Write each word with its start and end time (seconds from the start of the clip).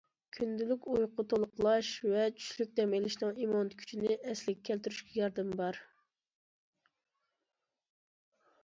كۈندۈزلۈك 0.35 0.85
ئۇيقۇ 0.93 1.25
تولۇقلاش 1.33 1.89
ۋە 2.13 2.23
چۈشلۈك 2.39 2.71
دەم 2.79 2.95
ئېلىشنىڭ 2.99 3.37
ئىممۇنىتېت 3.45 3.77
كۈچىنى 3.83 4.17
ئەسلىگە 4.31 4.65
كەلتۈرۈشكە 4.71 5.15
ياردىمى 5.21 5.61
بار. 5.61 5.81